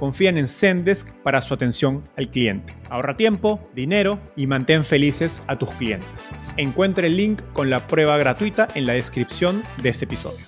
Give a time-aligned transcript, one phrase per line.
[0.00, 2.74] confían en Zendesk para su atención al cliente.
[2.88, 6.30] Ahorra tiempo, dinero y mantén felices a tus clientes.
[6.56, 10.46] Encuentre el link con la prueba gratuita en la descripción de este episodio.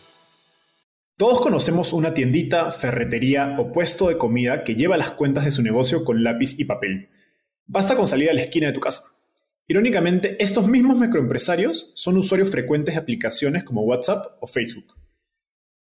[1.19, 5.63] Todos conocemos una tiendita, ferretería o puesto de comida que lleva las cuentas de su
[5.63, 7.11] negocio con lápiz y papel.
[7.67, 9.03] Basta con salir a la esquina de tu casa.
[9.69, 14.95] Irónicamente, estos mismos microempresarios son usuarios frecuentes de aplicaciones como WhatsApp o Facebook.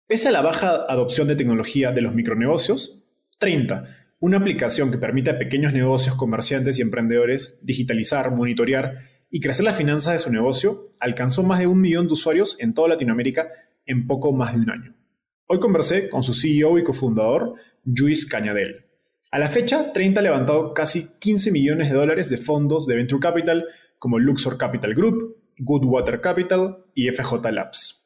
[0.07, 3.01] Pese a la baja adopción de tecnología de los micronegocios,
[3.41, 3.85] 30.
[4.19, 8.99] Una aplicación que permite a pequeños negocios, comerciantes y emprendedores digitalizar, monitorear
[9.31, 12.75] y crecer las finanzas de su negocio, alcanzó más de un millón de usuarios en
[12.75, 13.49] toda Latinoamérica
[13.87, 14.95] en poco más de un año.
[15.47, 18.85] Hoy conversé con su CEO y cofundador, Luis Cañadel.
[19.31, 23.21] A la fecha, 30 ha levantado casi 15 millones de dólares de fondos de Venture
[23.21, 23.65] Capital
[23.97, 28.01] como Luxor Capital Group, Goodwater Capital y FJ Labs.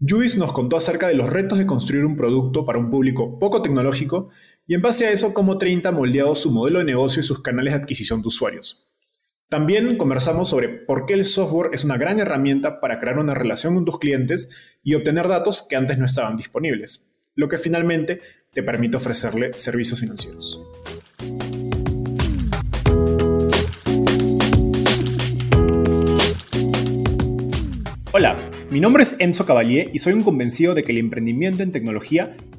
[0.00, 3.62] Juice nos contó acerca de los retos de construir un producto para un público poco
[3.62, 4.28] tecnológico
[4.70, 7.40] y en base a eso cómo 30 ha moldeado su modelo de negocio y sus
[7.40, 8.94] canales de adquisición de usuarios.
[9.48, 13.74] También conversamos sobre por qué el software es una gran herramienta para crear una relación
[13.74, 18.20] con tus clientes y obtener datos que antes no estaban disponibles, lo que finalmente
[18.52, 20.62] te permite ofrecerle servicios financieros.
[28.12, 28.36] Hola,
[28.70, 32.36] mi nombre es Enzo Cavalier y soy un convencido de que el emprendimiento en tecnología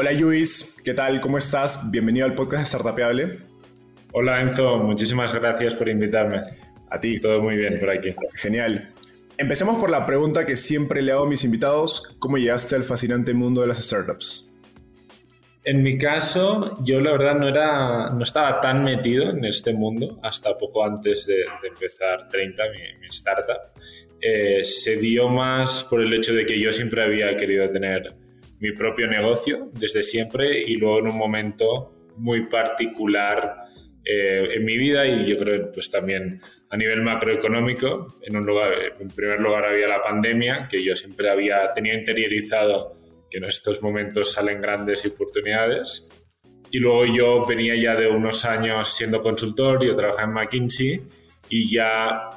[0.00, 1.20] Hola Luis, ¿qué tal?
[1.20, 1.90] ¿Cómo estás?
[1.90, 3.38] Bienvenido al podcast de Startapeable.
[4.12, 6.38] Hola Enzo, muchísimas gracias por invitarme.
[6.88, 7.18] A ti.
[7.18, 8.14] Todo muy bien por aquí.
[8.36, 8.90] Genial.
[9.38, 12.14] Empecemos por la pregunta que siempre le hago a mis invitados.
[12.20, 14.54] ¿Cómo llegaste al fascinante mundo de las startups?
[15.64, 20.20] En mi caso, yo la verdad no, era, no estaba tan metido en este mundo
[20.22, 22.62] hasta poco antes de, empezar 30,
[23.00, 23.72] mi, startup.
[24.20, 28.14] Eh, se dio más por el hecho de que yo siempre había querido tener
[28.60, 33.64] mi propio negocio desde siempre y luego en un momento muy particular
[34.04, 38.72] eh, en mi vida y yo creo pues también a nivel macroeconómico, en un lugar,
[39.00, 42.98] en primer lugar había la pandemia que yo siempre había tenido interiorizado
[43.30, 46.08] que en estos momentos salen grandes oportunidades.
[46.70, 51.02] Y luego yo venía ya de unos años siendo consultor, yo trabajaba en McKinsey
[51.48, 52.28] y ya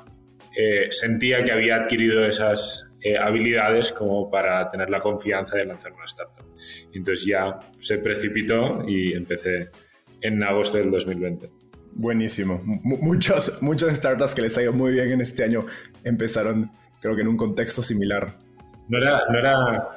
[0.57, 5.93] eh, sentía que había adquirido esas eh, habilidades como para tener la confianza de lanzar
[5.93, 6.45] una startup.
[6.93, 9.69] Entonces ya se precipitó y empecé
[10.21, 11.49] en agosto del 2020.
[11.93, 12.61] Buenísimo.
[12.63, 15.65] muchos, muchas startups que les ha ido muy bien en este año
[16.03, 18.33] empezaron, creo que en un contexto similar.
[18.87, 19.89] No era, no era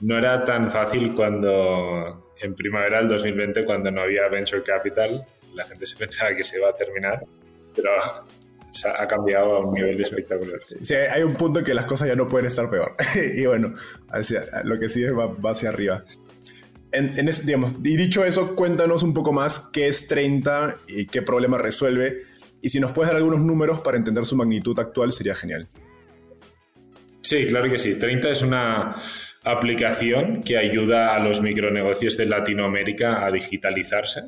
[0.00, 5.24] no era tan fácil cuando en primavera del 2020, cuando no había venture capital,
[5.54, 7.22] la gente se pensaba que se iba a terminar,
[7.74, 7.90] pero
[8.84, 10.60] ha cambiado a un nivel espectacular.
[10.82, 12.94] Sí, hay un punto en que las cosas ya no pueden estar peor.
[13.34, 13.74] y bueno,
[14.64, 16.04] lo que sigue va, va hacia arriba.
[16.92, 17.14] En,
[17.44, 22.22] digamos, y dicho eso, cuéntanos un poco más qué es 30 y qué problema resuelve.
[22.62, 25.68] Y si nos puedes dar algunos números para entender su magnitud actual, sería genial.
[27.20, 27.96] Sí, claro que sí.
[27.96, 28.96] 30 es una
[29.44, 34.22] aplicación que ayuda a los micronegocios de Latinoamérica a digitalizarse.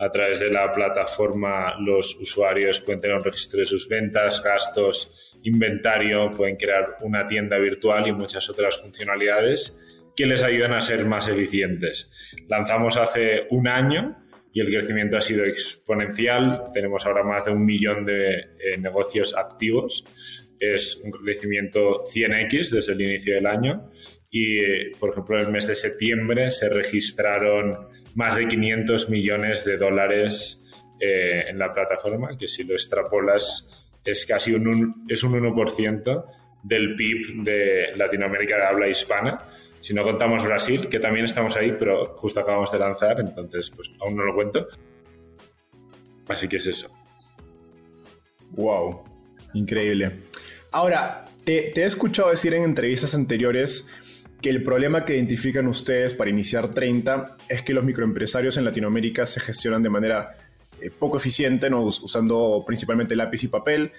[0.00, 5.38] A través de la plataforma los usuarios pueden tener un registro de sus ventas, gastos,
[5.42, 9.78] inventario, pueden crear una tienda virtual y muchas otras funcionalidades
[10.16, 12.10] que les ayudan a ser más eficientes.
[12.48, 14.16] Lanzamos hace un año
[14.52, 16.64] y el crecimiento ha sido exponencial.
[16.72, 20.04] Tenemos ahora más de un millón de eh, negocios activos.
[20.58, 23.90] Es un crecimiento 100x desde el inicio del año.
[24.30, 29.64] Y, eh, por ejemplo, en el mes de septiembre se registraron más de 500 millones
[29.64, 30.64] de dólares
[31.00, 36.24] eh, en la plataforma, que si lo extrapolas es casi un, es un 1%
[36.62, 39.38] del PIB de Latinoamérica de habla hispana
[39.80, 43.90] si no contamos Brasil, que también estamos ahí, pero justo acabamos de lanzar, entonces pues
[44.00, 44.68] aún no lo cuento.
[46.28, 46.90] Así que es eso.
[48.50, 49.02] Wow,
[49.54, 50.12] increíble.
[50.70, 53.88] Ahora, te, he escuchado decir en entrevistas anteriores
[54.40, 59.26] que el problema que identifican ustedes para iniciar 30 es que los microempresarios en Latinoamérica
[59.26, 60.30] se gestionan de manera
[60.80, 61.82] eh, poco eficiente, ¿no?
[61.82, 63.92] usando principalmente lápiz y papel,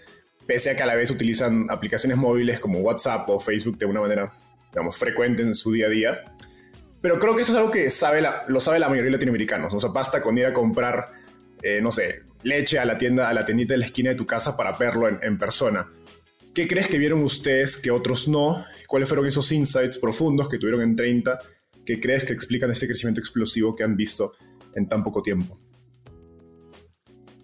[0.45, 4.01] pese a que a la vez utilizan aplicaciones móviles como WhatsApp o Facebook de una
[4.01, 4.31] manera
[4.71, 6.23] digamos, frecuente en su día a día.
[7.01, 9.73] Pero creo que eso es algo que sabe lo sabe la mayoría de latinoamericanos.
[9.73, 11.07] O sea, basta con ir a comprar,
[11.61, 14.25] eh, no sé, leche a la tienda, a la tiendita de la esquina de tu
[14.25, 15.87] casa para verlo en, persona.
[16.53, 18.65] ¿Qué crees que vieron ustedes que otros no?
[18.87, 21.39] ¿Cuáles fueron esos insights profundos que tuvieron en 30
[21.85, 24.33] que crees que explican este crecimiento explosivo que han visto
[24.75, 25.59] en tan poco tiempo?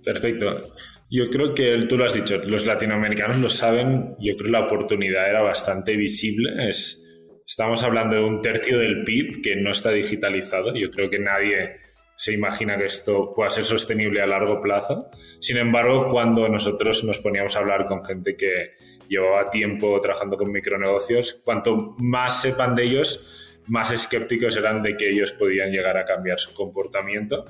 [0.03, 0.73] Perfecto.
[1.09, 4.65] Yo creo que tú lo has dicho, los latinoamericanos lo saben, yo creo que la
[4.65, 7.03] oportunidad era bastante visible, es
[7.47, 10.75] Estamos hablando de un tercio del PIB que no está digitalizado.
[10.75, 11.77] Yo creo que nadie
[12.17, 15.09] se imagina que esto pueda ser sostenible a largo plazo.
[15.39, 18.73] Sin embargo, cuando nosotros nos poníamos a hablar con gente que
[19.07, 25.09] llevaba tiempo trabajando con micronegocios, cuanto más sepan de ellos, más escépticos eran de que
[25.09, 27.45] ellos podían llegar a cambiar su comportamiento.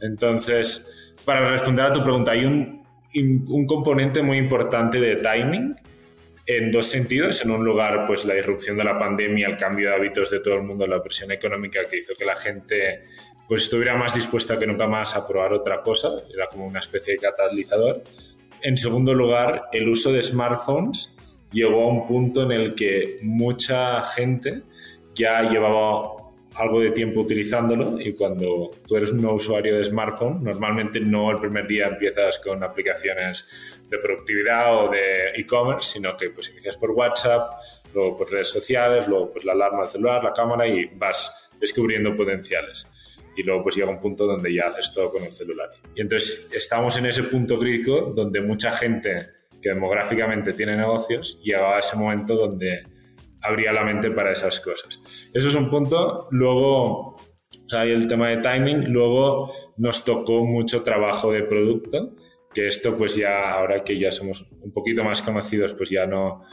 [0.00, 5.76] Entonces, para responder a tu pregunta, hay un, un componente muy importante de timing
[6.46, 7.42] en dos sentidos.
[7.44, 10.54] En un lugar, pues la irrupción de la pandemia, el cambio de hábitos de todo
[10.54, 13.04] el mundo, la presión económica que hizo que la gente
[13.48, 17.14] pues estuviera más dispuesta que nunca más a probar otra cosa, era como una especie
[17.14, 18.02] de catalizador.
[18.62, 21.16] En segundo lugar, el uso de smartphones
[21.50, 24.62] llegó a un punto en el que mucha gente
[25.14, 26.12] ya llevaba
[26.54, 31.38] algo de tiempo utilizándolo y cuando tú eres un usuario de smartphone, normalmente no el
[31.38, 33.48] primer día empiezas con aplicaciones
[33.88, 37.54] de productividad o de e-commerce, sino que pues inicias por WhatsApp,
[37.94, 42.16] luego por redes sociales, luego pues la alarma del celular, la cámara y vas descubriendo
[42.16, 42.86] potenciales.
[43.36, 45.70] Y luego pues llega un punto donde ya haces todo con el celular.
[45.94, 49.28] Y entonces estamos en ese punto crítico donde mucha gente
[49.60, 52.82] que demográficamente tiene negocios llegaba a ese momento donde
[53.40, 55.00] abría la mente para esas cosas.
[55.32, 56.28] Eso es un punto.
[56.30, 57.16] Luego,
[57.72, 58.92] hay el tema de timing.
[58.92, 62.14] Luego nos tocó mucho trabajo de producto,
[62.52, 66.44] que esto pues ya, ahora que ya somos un poquito más conocidos, pues ya no,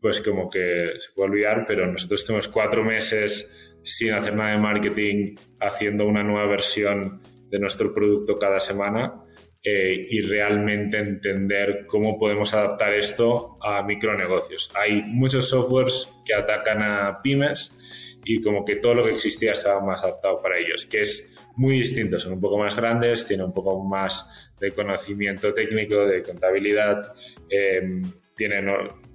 [0.00, 4.58] pues como que se puede olvidar, pero nosotros tenemos cuatro meses sin hacer nada de
[4.58, 7.20] marketing, haciendo una nueva versión
[7.50, 9.22] de nuestro producto cada semana
[9.62, 14.72] eh, y realmente entender cómo podemos adaptar esto a micronegocios.
[14.74, 17.78] Hay muchos softwares que atacan a pymes
[18.24, 21.78] y como que todo lo que existía estaba más adaptado para ellos, que es muy
[21.78, 27.12] distinto, son un poco más grandes, tienen un poco más de conocimiento técnico, de contabilidad,
[27.50, 28.02] eh,
[28.34, 28.68] tienen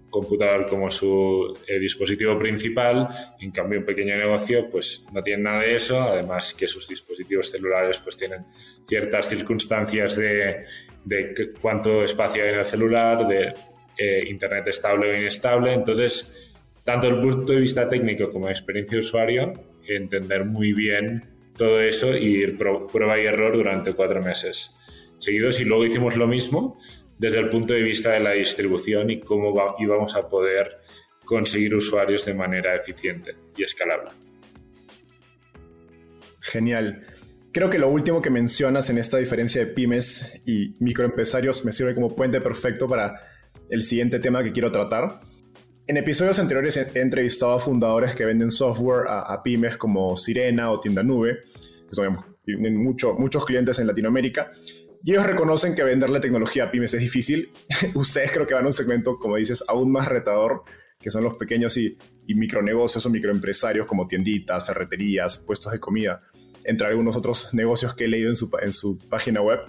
[0.09, 3.09] computador como su eh, dispositivo principal,
[3.39, 7.51] en cambio un pequeño negocio pues no tiene nada de eso, además que sus dispositivos
[7.51, 8.45] celulares pues tienen
[8.87, 10.65] ciertas circunstancias de,
[11.03, 13.53] de cuánto espacio hay en el celular, de
[13.97, 16.53] eh, internet estable o inestable, entonces
[16.83, 19.53] tanto el punto de vista técnico como de experiencia de usuario,
[19.87, 21.23] entender muy bien
[21.57, 24.73] todo eso y ir prueba y error durante cuatro meses
[25.19, 25.59] seguidos.
[25.59, 26.79] Y luego hicimos lo mismo
[27.17, 30.77] desde el punto de vista de la distribución y cómo íbamos a poder
[31.25, 34.09] conseguir usuarios de manera eficiente y escalable.
[36.41, 37.05] Genial.
[37.51, 41.95] Creo que lo último que mencionas en esta diferencia de pymes y microempresarios me sirve
[41.95, 43.19] como puente perfecto para
[43.69, 45.19] el siguiente tema que quiero tratar.
[45.87, 50.79] En episodios anteriores he entrevistado a fundadores que venden software a, pymes como Sirena o
[50.79, 51.39] Tienda Nube,
[51.87, 54.51] que son tienen muchos clientes en Latinoamérica,
[55.03, 57.51] y ellos reconocen que venderle tecnología a pymes es difícil.
[57.93, 60.63] Ustedes creo que van a un segmento, como dices, aún más retador,
[60.99, 66.21] que son los pequeños y, micronegocios o microempresarios como tienditas, ferreterías, puestos de comida,
[66.63, 69.59] entre algunos otros negocios que he leído en su, en su página web.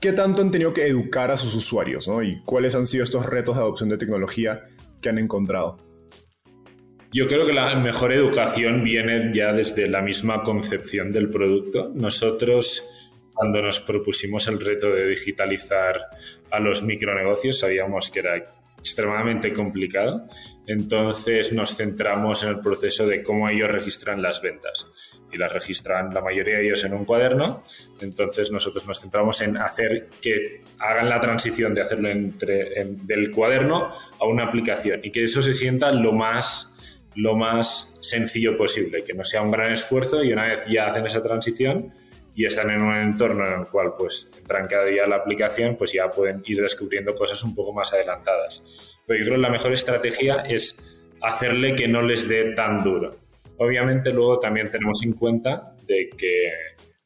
[0.00, 2.10] ¿Qué tanto han tenido que educar a sus usuarios?
[2.22, 4.64] ¿Y cuáles han sido estos retos de adopción de tecnología
[5.00, 5.78] que han encontrado?
[7.14, 11.92] Yo creo que la mejor educación viene ya desde la misma concepción del producto.
[11.94, 12.82] Nosotros
[13.42, 16.00] cuando nos propusimos el reto de digitalizar
[16.48, 18.36] a los micronegocios, sabíamos que era
[18.78, 20.28] extremadamente complicado.
[20.64, 24.86] Entonces nos centramos en el proceso de cómo ellos registran las ventas.
[25.32, 27.64] Y las registran la mayoría de ellos en un cuaderno.
[28.00, 33.92] Entonces nosotros nos centramos en hacer que hagan la transición de hacerlo entre, del cuaderno
[34.20, 36.68] a una aplicación y que eso se sienta lo más
[37.14, 41.04] lo más sencillo posible, que no sea un gran esfuerzo y una vez ya hacen
[41.04, 41.92] esa transición,
[42.34, 45.92] y están en un entorno en el cual pues entran cada día la aplicación, pues
[45.92, 48.64] ya pueden ir descubriendo cosas un poco más adelantadas.
[49.06, 50.82] Pero yo creo que la mejor estrategia es
[51.20, 53.10] hacerle que no les dé tan duro.
[53.58, 56.50] Obviamente luego también tenemos en cuenta de que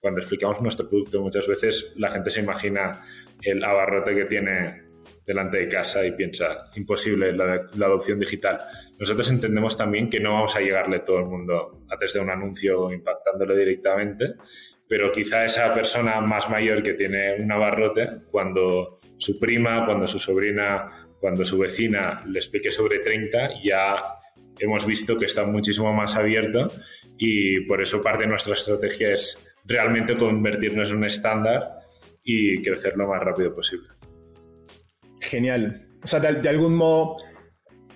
[0.01, 3.05] cuando explicamos nuestro producto muchas veces la gente se imagina
[3.43, 4.87] el abarrote que tiene
[5.27, 8.59] delante de casa y piensa imposible la, la adopción digital.
[8.99, 12.31] Nosotros entendemos también que no vamos a llegarle todo el mundo a través de un
[12.31, 14.35] anuncio impactándolo directamente,
[14.89, 20.19] pero quizá esa persona más mayor que tiene un abarrote, cuando su prima, cuando su
[20.19, 23.97] sobrina, cuando su vecina le explique sobre 30, ya
[24.59, 26.71] hemos visto que está muchísimo más abierto
[27.19, 31.81] y por eso parte de nuestra estrategia es realmente convertirnos en un estándar
[32.23, 33.89] y crecer lo más rápido posible.
[35.21, 35.83] Genial.
[36.03, 37.17] O sea, de, algún modo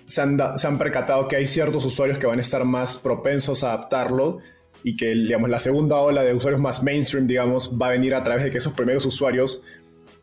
[0.05, 3.63] se han, se han percatado que hay ciertos usuarios que van a estar más propensos
[3.63, 4.39] a adaptarlo
[4.83, 8.23] y que digamos, la segunda ola de usuarios más mainstream, digamos, va a venir a
[8.23, 9.61] través de que esos primeros usuarios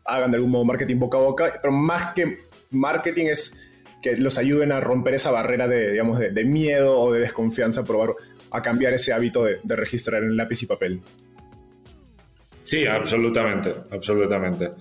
[0.05, 2.39] hagan de algún modo marketing boca a boca, pero más que
[2.71, 3.57] marketing es
[4.01, 7.85] que los ayuden a romper esa barrera de, digamos, de, miedo o de desconfianza, a
[7.85, 8.15] probar
[8.51, 11.01] a cambiar ese hábito de, registrar en lápiz y papel.
[12.63, 14.71] Sí, absolutamente, absolutamente.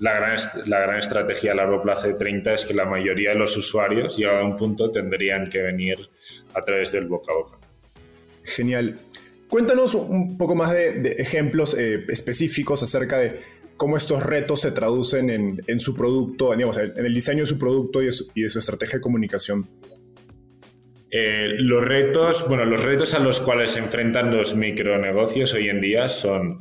[0.00, 3.36] La gran, la gran estrategia a largo plazo de 30 es que la mayoría de
[3.36, 5.96] los usuarios, llegado a un punto, tendrían que venir
[6.54, 7.58] a través del boca a boca.
[8.44, 8.98] Genial.
[9.48, 13.40] Cuéntanos un poco más de, ejemplos eh, específicos acerca de
[13.76, 18.06] cómo estos retos se traducen en, su producto, en el diseño de su producto y
[18.06, 19.68] de su, estrategia de comunicación.
[21.10, 25.80] Eh, los retos, bueno, los retos a los cuales se enfrentan los micronegocios hoy en
[25.80, 26.60] día son,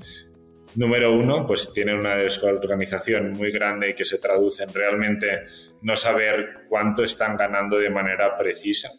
[0.75, 5.45] número uno, pues tienen una desorganización muy grande que se traduce en realmente
[5.81, 8.91] no saber cuánto están ganando de manera precisa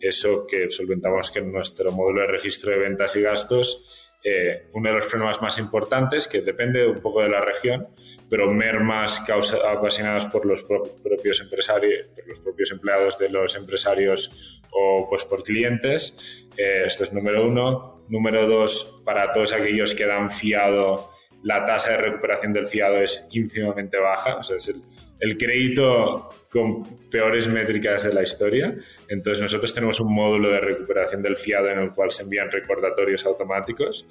[0.00, 4.90] eso que solventamos que en nuestro módulo de registro de ventas y gastos, eh, uno
[4.90, 7.88] de los problemas más importantes, que depende un poco de la región,
[8.28, 14.60] pero mermas causa, ocasionadas por los propios empresarios, por los propios empleados de los empresarios
[14.70, 16.18] o pues por clientes.
[16.56, 18.04] Eh, esto es número uno.
[18.08, 21.10] Número dos, para todos aquellos que dan fiado,
[21.42, 24.36] la tasa de recuperación del fiado es ínfimamente baja.
[24.36, 24.82] O sea, es el,
[25.20, 28.74] el crédito con peores métricas de la historia.
[29.08, 33.24] Entonces nosotros tenemos un módulo de recuperación del fiado en el cual se envían recordatorios
[33.26, 34.08] automáticos.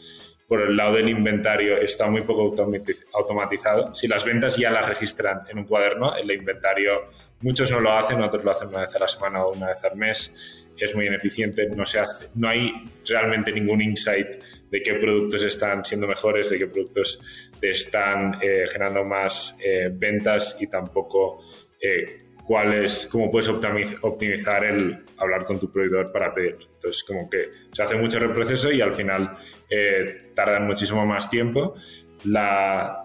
[0.47, 2.55] Por el lado del inventario está muy poco
[3.13, 3.93] automatizado.
[3.93, 7.09] Si las ventas ya las registran en un cuaderno, el inventario
[7.41, 9.83] muchos no lo hacen, otros lo hacen una vez a la semana o una vez
[9.83, 10.63] al mes.
[10.77, 12.71] Es muy ineficiente, no, se hace, no hay
[13.07, 14.27] realmente ningún insight
[14.69, 17.19] de qué productos están siendo mejores, de qué productos
[17.59, 21.43] te están eh, generando más eh, ventas y tampoco
[21.81, 26.57] eh, cuál es, cómo puedes optimizar el hablar con tu proveedor para pedir.
[26.73, 29.37] Entonces, como que se hace mucho reproceso y al final
[30.33, 31.75] tardan muchísimo más tiempo.
[32.23, 33.03] La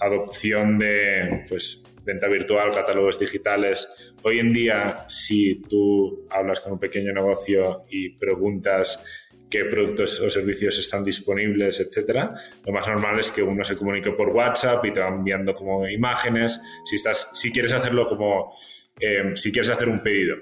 [0.00, 4.14] adopción de pues, venta virtual, catálogos digitales.
[4.24, 10.30] Hoy en día, si tú hablas con un pequeño negocio y preguntas qué productos o
[10.30, 12.34] servicios están disponibles, etcétera.
[12.66, 15.88] Lo más normal es que uno se comunique por WhatsApp y te va enviando como
[15.88, 16.60] imágenes.
[16.84, 18.54] Si, estás, si quieres hacerlo como,
[19.00, 20.36] eh, si quieres hacer un pedido,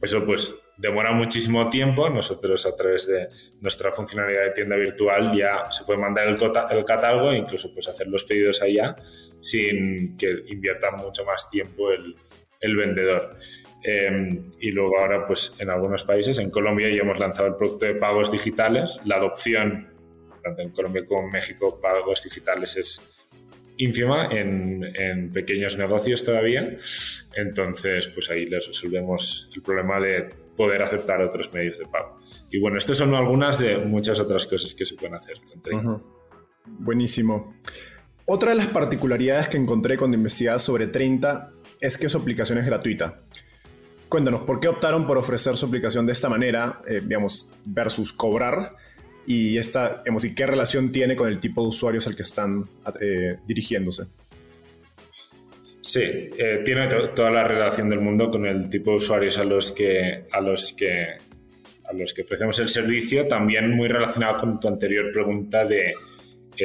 [0.00, 2.08] eso pues demora muchísimo tiempo.
[2.08, 3.28] Nosotros a través de
[3.60, 6.36] nuestra funcionalidad de tienda virtual ya se puede mandar el,
[6.70, 8.96] el catálogo e incluso pues hacer los pedidos allá
[9.40, 12.14] sin que invierta mucho más tiempo el,
[12.60, 13.36] el vendedor.
[13.84, 17.86] Em, y luego ahora, pues en algunos países, en Colombia ya hemos lanzado el producto
[17.86, 19.00] de pagos digitales.
[19.04, 19.88] La adopción,
[20.42, 23.12] tanto en Colombia como en México, pagos digitales es
[23.78, 26.76] ínfima en, pequeños negocios todavía.
[27.34, 32.20] Entonces, pues ahí les resolvemos el problema de poder aceptar otros medios de pago.
[32.50, 36.02] Y bueno, estas son algunas de muchas otras cosas que se pueden hacer con
[36.64, 37.56] Buenísimo.
[38.26, 42.66] Otra de las particularidades que encontré cuando investigaba sobre 30 es que su aplicación es
[42.66, 43.22] gratuita.
[44.12, 48.76] Cuéntanos, ¿por qué optaron por ofrecer su aplicación de esta manera, eh, digamos, versus cobrar?
[49.26, 52.62] Y, esta, digamos, ¿y qué relación tiene con el tipo de usuarios al que están
[53.00, 54.02] eh, dirigiéndose?
[55.80, 59.72] Sí, eh, tiene toda la relación del mundo con el tipo de usuarios a los
[59.72, 61.06] que, a los que,
[61.84, 65.94] a los que ofrecemos el servicio, también muy relacionado con tu anterior pregunta de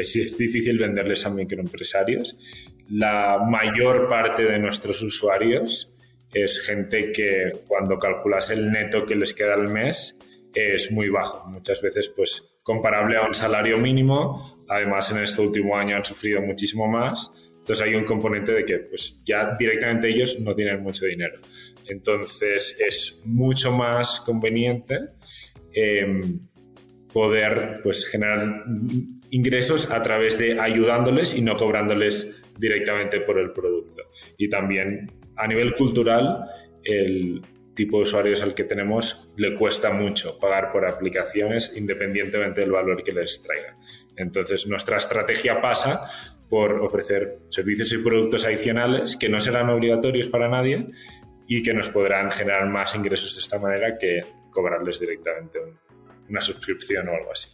[0.04, 2.38] si es difícil venderles a microempresarios.
[2.90, 5.97] La mayor parte de nuestros usuarios
[6.34, 10.20] es gente que cuando calculas el neto que les queda al mes
[10.54, 11.48] es muy bajo.
[11.50, 14.64] Muchas veces, pues, comparable a un salario mínimo.
[14.68, 17.32] Además, en este último año han sufrido muchísimo más.
[17.68, 21.38] Entonces hay un componente de que pues, ya directamente ellos no tienen mucho dinero.
[21.86, 24.98] Entonces es mucho más conveniente
[25.74, 26.48] em,
[27.12, 28.64] poder pues, generar
[29.32, 34.04] ingresos a través de ayudándoles y no cobrándoles directamente por el producto.
[34.38, 35.08] Y también
[35.38, 36.46] a nivel cultural,
[36.84, 37.42] el
[37.76, 43.04] tipo de usuarios al que tenemos le cuesta mucho pagar por aplicaciones independientemente del valor
[43.04, 43.78] que les traiga.
[44.16, 46.10] Entonces nuestra estrategia pasa
[46.50, 50.88] por ofrecer servicios y productos adicionales que no serán obligatorios para nadie
[51.48, 55.60] y que nos podrán generar más ingresos de esta manera que cobrarles directamente
[56.30, 57.50] una suscripción o algo así.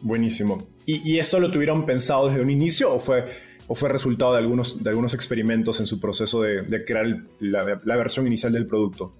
[0.00, 0.68] Buenísimo.
[0.84, 3.24] ¿Y, esto lo tuvieron pensado desde un inicio o fue,
[3.66, 7.06] o fue resultado de algunos, de algunos experimentos en su proceso de, crear
[7.40, 9.14] la, versión inicial del producto?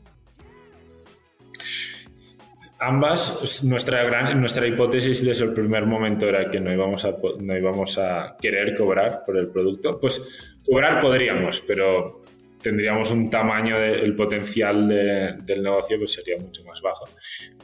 [2.79, 7.57] Ambas, nuestra, gran, nuestra hipótesis desde el primer momento era que no íbamos, a, no
[7.57, 9.99] íbamos a querer cobrar por el producto.
[9.99, 12.25] Pues cobrar podríamos, pero
[12.61, 17.07] tendríamos un tamaño del potencial del negocio que sería mucho más bajo.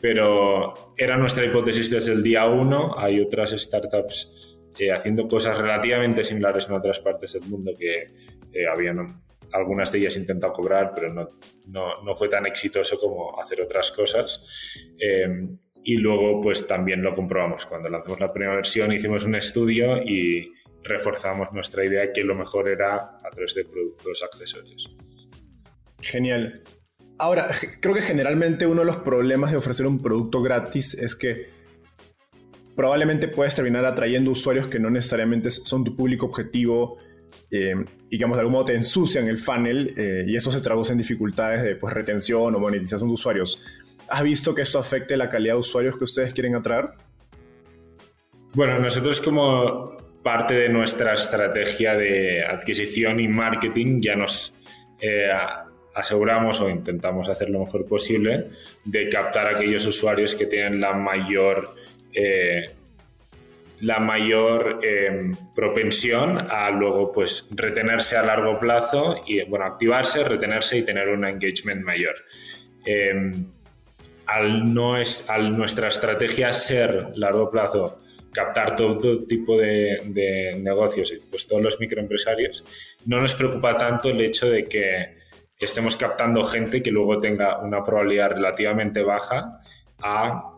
[0.00, 2.94] Pero era nuestra hipótesis desde el día uno.
[2.96, 7.94] Hay otras startups eh, haciendo cosas relativamente similares en otras partes del mundo que
[8.52, 9.22] eh, habían
[9.52, 11.28] algunas de ellas intentado cobrar, pero no,
[11.66, 14.46] no, no, fue tan exitoso como hacer otras cosas.
[14.98, 15.26] Eh,
[15.82, 17.66] y luego, pues también lo comprobamos.
[17.66, 22.68] Cuando lanzamos la primera versión, hicimos un estudio y reforzamos nuestra idea que lo mejor
[22.68, 24.96] era a través de productos accesorios.
[26.00, 26.62] Genial.
[27.18, 27.48] Ahora,
[27.80, 31.59] creo que generalmente uno de los problemas de ofrecer un producto gratis es que
[32.74, 36.98] probablemente puedes terminar atrayendo usuarios que no necesariamente son tu público objetivo
[37.50, 37.74] eh,
[38.08, 40.98] y digamos de algún modo te ensucian el funnel eh, y eso se traduce en
[40.98, 43.62] dificultades de pues, retención o monetización de usuarios.
[44.08, 46.90] ¿Has visto que esto afecte la calidad de usuarios que ustedes quieren atraer?
[48.54, 54.58] Bueno, nosotros como parte de nuestra estrategia de adquisición y marketing ya nos
[55.00, 55.28] eh,
[55.94, 58.48] aseguramos o intentamos hacer lo mejor posible
[58.84, 61.74] de captar aquellos usuarios que tienen la mayor
[62.12, 62.64] eh,
[63.80, 70.78] la mayor em, propensión a luego pues retenerse a largo plazo y bueno activarse retenerse
[70.78, 72.14] y tener un engagement mayor.
[72.84, 73.46] Em,
[74.26, 78.00] al no es al nuestra estrategia ser largo plazo
[78.32, 82.64] captar todo, tipo de, negocios, pues todos los microempresarios,
[83.06, 85.18] no nos preocupa tanto el hecho de que
[85.58, 89.60] estemos captando gente que luego tenga una probabilidad relativamente baja
[90.00, 90.49] a,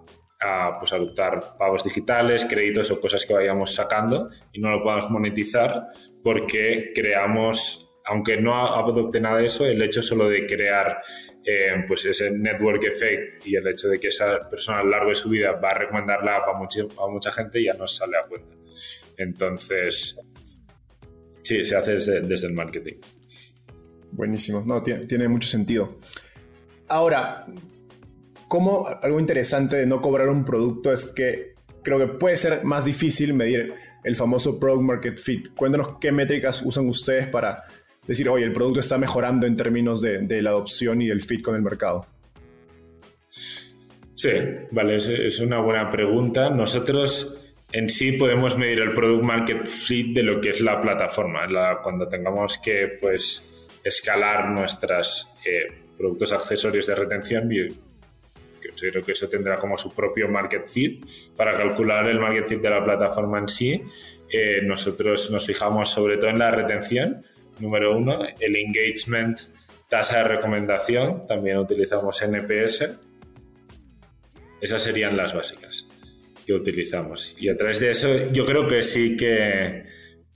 [0.79, 5.89] pues, adoptar pagos digitales, créditos o cosas que vayamos sacando y no lo podamos monetizar
[6.23, 11.03] porque creamos, aunque no adopte nada de eso, el hecho solo de crear
[11.45, 15.09] eh, pues ese network effect y el hecho de que esa persona a lo largo
[15.09, 18.17] de su vida va a recomendar la app a, a mucha gente ya nos sale
[18.17, 18.55] a cuenta.
[19.17, 20.21] Entonces,
[21.43, 22.95] sí, se hace desde, el marketing.
[24.13, 25.99] Buenísimo, no, tiene, tiene, mucho sentido.
[26.89, 27.47] Ahora,
[28.53, 32.85] como algo interesante de no cobrar un producto es que creo que puede ser más
[32.85, 33.73] difícil medir
[34.05, 35.55] el famoso Product Market Fit.
[35.55, 37.65] Cuéntanos qué métricas usan ustedes para
[38.07, 41.55] decir, oye, el producto está mejorando en términos de, la adopción y el fit con
[41.55, 42.05] el mercado?
[44.17, 44.33] Sí,
[44.71, 46.51] vale, es, una buena pregunta.
[46.51, 51.47] Nosotros en sí podemos medir el product market fit de lo que es la plataforma.
[51.83, 53.51] cuando tengamos que pues,
[53.83, 57.49] escalar nuestros eh, productos accesorios de retención,
[58.77, 61.05] yo creo que eso tendrá como su propio market fit.
[61.37, 63.83] Para calcular el market fit de la plataforma en sí,
[64.31, 67.25] eh, nosotros nos fijamos sobre todo en la retención
[67.59, 68.25] número uno.
[68.41, 69.41] El engagement,
[69.89, 72.91] tasa de recomendación, también utilizamos NPS.
[74.61, 75.89] Esas serían las básicas
[76.47, 77.37] que utilizamos.
[77.39, 79.85] Y a través de eso, yo creo que sí que.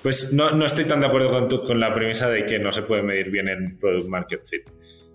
[0.03, 2.83] Pues no, no estoy tan de acuerdo con, con, la premisa de que no se
[2.83, 4.63] puede medir bien el product market fit.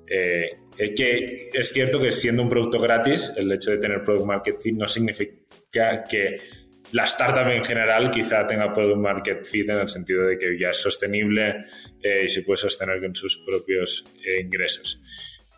[0.07, 4.59] Eh, que es cierto que siendo un producto gratis, el hecho de tener product market
[4.59, 6.37] fit no significa que
[6.91, 10.69] la startup en general quizá tenga product market fit en el sentido de que ya
[10.69, 11.65] es sostenible
[12.01, 15.01] eh, y se puede sostener con sus propios eh, ingresos.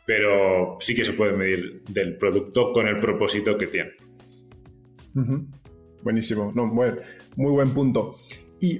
[0.05, 3.91] Pero sí que se puede medir del producto con el propósito que tiene.
[6.01, 6.91] Buenísimo, no, muy,
[7.35, 8.19] buen punto.
[8.59, 8.79] Y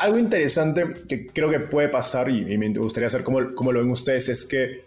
[0.00, 3.90] algo interesante que creo que puede pasar y, me gustaría saber cómo, cómo, lo ven
[3.90, 4.86] ustedes es que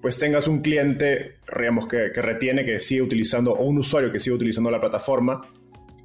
[0.00, 4.36] pues tengas un cliente, digamos, que, retiene, que sigue utilizando, o un usuario que sigue
[4.36, 5.48] utilizando la plataforma,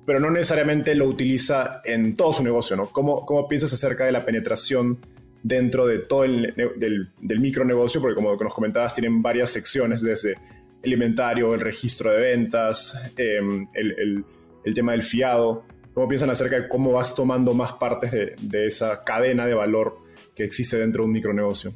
[0.05, 2.87] pero no necesariamente lo utiliza en todo su negocio, ¿no?
[2.87, 4.99] ¿Cómo, cómo piensas acerca de la penetración
[5.43, 10.35] dentro de todo el del, micronegocio, porque como nos comentabas, tienen varias secciones desde
[10.83, 14.25] el inventario, el registro de ventas, em, el,
[14.73, 15.63] tema del fiado.
[15.93, 19.97] ¿Cómo piensan acerca de cómo vas tomando más partes de esa cadena de valor
[20.35, 21.73] que existe dentro de un micronegocio?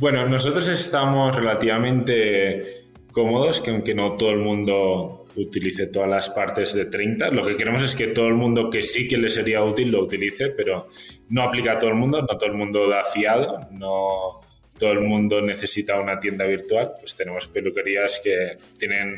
[0.00, 6.72] Bueno, nosotros estamos relativamente cómodos, que aunque no todo el mundo utilice todas las partes
[6.72, 9.62] de 30, lo que queremos es que todo el mundo que sí que le sería
[9.62, 10.88] útil lo utilice, pero
[11.28, 14.40] no aplica a todo el mundo, no todo el mundo da fiado, no
[14.78, 19.16] todo el mundo necesita una tienda virtual, pues tenemos peluquerías que tienen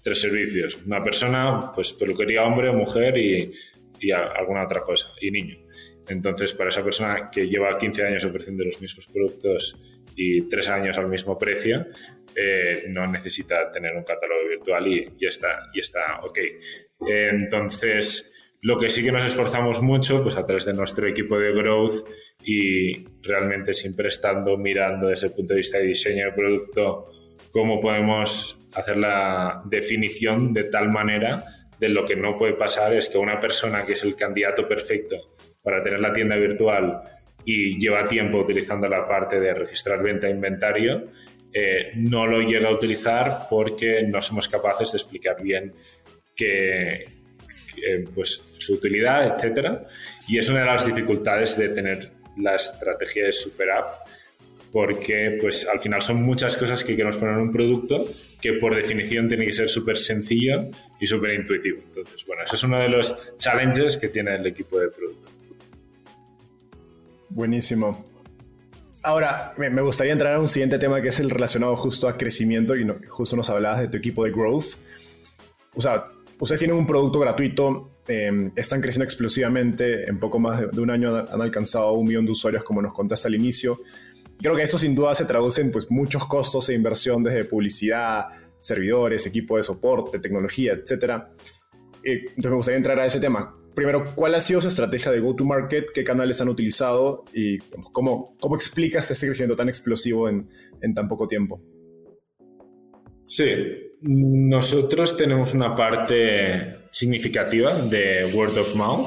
[0.00, 3.52] tres servicios, una persona, pues peluquería hombre mujer y,
[3.98, 5.67] y alguna otra cosa, y niño.
[6.08, 9.82] Entonces, para esa persona que lleva 15 años ofreciendo los mismos productos
[10.14, 11.86] y 3 años al mismo precio,
[12.34, 16.38] eh, no necesita tener un catálogo virtual y, y, está, y está ok.
[16.38, 21.38] Eh, entonces, lo que sí que nos esforzamos mucho, pues a través de nuestro equipo
[21.38, 22.06] de growth
[22.42, 27.10] y realmente siempre estando mirando desde el punto de vista de diseño de producto,
[27.52, 31.44] cómo podemos hacer la definición de tal manera
[31.78, 35.36] de lo que no puede pasar es que una persona que es el candidato perfecto
[35.68, 37.02] para tener la tienda virtual
[37.44, 41.10] y lleva tiempo utilizando la parte de registrar venta e inventario,
[41.52, 45.74] eh, no lo llega a utilizar porque no somos capaces de explicar bien
[46.34, 47.04] que,
[48.14, 49.80] pues, su utilidad, etc.
[50.26, 53.88] Y es una de las dificultades de tener la estrategia de Super App,
[54.72, 58.06] porque pues, al final son muchas cosas que queremos poner en un producto
[58.40, 61.82] que por definición tiene que ser súper sencillo y súper intuitivo.
[61.88, 65.37] Entonces, bueno, eso es uno de los challenges que tiene el equipo de producto.
[67.30, 68.04] Buenísimo.
[69.02, 72.74] Ahora, me gustaría entrar a un siguiente tema que es el relacionado justo a crecimiento
[72.76, 74.74] y justo nos hablabas de tu equipo de growth.
[75.74, 76.08] O sea,
[76.40, 81.16] ustedes tienen un producto gratuito, em, están creciendo explosivamente, en poco más de, un año
[81.16, 83.80] han alcanzado un millón de usuarios como nos contaste al inicio.
[84.40, 88.26] Creo que esto sin duda se traduce en pues, muchos costos e inversión desde publicidad,
[88.58, 91.22] servidores, equipo de soporte, tecnología, etc.
[92.02, 95.20] Eh, entonces me gustaría entrar a ese tema primero, ¿cuál ha sido su estrategia de
[95.20, 95.92] go-to-market?
[95.94, 97.24] ¿Qué canales han utilizado?
[97.32, 97.58] ¿Y
[97.92, 100.48] cómo, cómo explicas ese crecimiento tan explosivo en,
[100.82, 101.62] en tan poco tiempo?
[103.28, 103.46] Sí,
[104.00, 109.06] nosotros tenemos una parte significativa de word of mouth.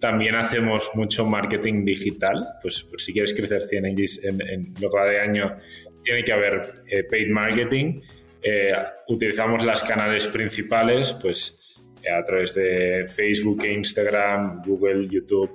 [0.00, 2.48] También hacemos mucho marketing digital.
[2.60, 3.96] Pues, pues si quieres crecer 100 en,
[4.40, 5.56] en, lo que de año,
[6.02, 8.00] tiene que haber eh, paid marketing.
[8.42, 8.72] Eh,
[9.06, 11.60] utilizamos las canales principales, pues
[12.08, 15.50] a través de Facebook e Instagram, Google, YouTube,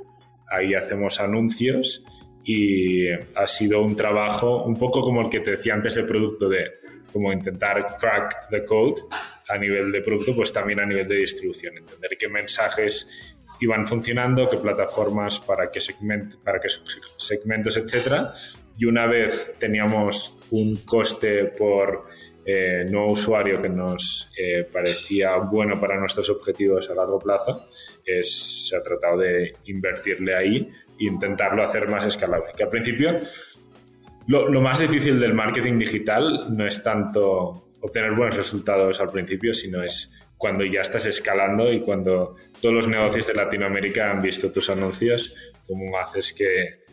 [0.50, 2.06] ahí hacemos anuncios
[2.44, 6.48] y ha sido un trabajo un poco como el que te decía antes el producto
[6.48, 6.72] de
[7.12, 9.02] como intentar crack the code
[9.48, 13.10] a nivel de producto, pues también a nivel de distribución, entender qué mensajes
[13.62, 15.80] iban funcionando, qué plataformas, para qué,
[16.44, 16.68] para qué
[17.18, 18.34] segmentos, etcétera.
[18.78, 22.06] Y una vez teníamos un coste por
[22.46, 27.70] eh, nuevo usuario que nos eh, parecía bueno para nuestros objetivos a largo plazo,
[28.06, 32.52] es, se ha tratado de invertirle ahí e intentarlo hacer más escalable.
[32.56, 33.20] Que al principio
[34.28, 39.54] lo, lo, más difícil del marketing digital no es tanto obtener buenos resultados al principio,
[39.54, 44.52] sino es cuando ya estás escalando y cuando todos los negocios de Latinoamérica han visto
[44.52, 46.85] tus anuncios, cómo haces que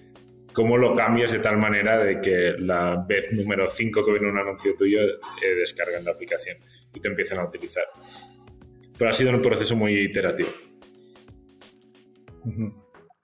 [0.52, 4.38] cómo lo cambias de tal manera de que la vez número 5 que viene un
[4.38, 6.56] anuncio tuyo eh, descargan la aplicación
[6.94, 7.84] y te empiezan a utilizar.
[8.96, 10.50] Pero ha sido un proceso muy iterativo.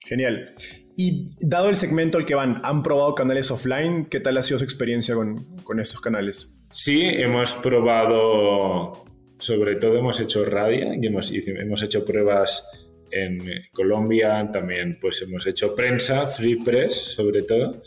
[0.00, 0.54] Genial.
[0.96, 4.06] Y dado el segmento al que van, ¿han probado canales offline?
[4.06, 6.52] ¿Qué tal ha sido su experiencia con, con estos canales?
[6.70, 9.04] Sí, hemos probado,
[9.38, 12.66] sobre todo hemos hecho radio y hemos, hemos hecho pruebas
[13.10, 13.38] en
[13.72, 17.82] Colombia también pues hemos hecho prensa, free press sobre todo.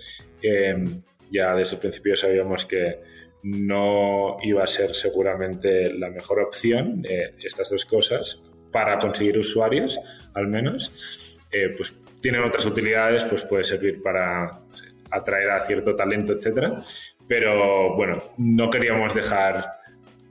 [1.32, 3.00] ya desde el principio sabíamos que
[3.44, 10.00] no iba a ser seguramente la mejor opción eh, estas dos cosas para conseguir usuarios
[10.34, 11.40] al menos.
[11.52, 14.62] Eh, pues tienen otras utilidades, pues puede servir para
[15.10, 16.84] atraer a cierto talento, etcétera.
[17.28, 19.66] Pero bueno, no queríamos dejar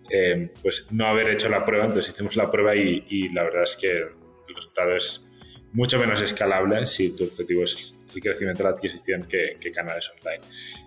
[0.08, 3.76] eh, pues no haber hecho la prueba, entonces hicimos la prueba y la verdad es
[3.76, 4.19] que
[4.50, 5.26] el resultado es
[5.72, 10.44] mucho menos escalable si tu objetivo es el crecimiento de la adquisición que, canales online.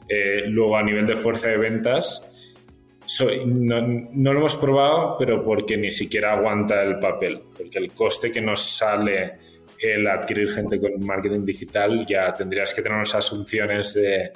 [0.08, 2.30] Eh, luego, a nivel de fuerza de ventas,
[3.45, 8.41] no, lo hemos probado, pero porque ni siquiera aguanta el papel, porque el coste que
[8.41, 9.34] nos sale
[9.80, 14.32] el adquirir gente con marketing digital, ya tendrías que tener unas asunciones de,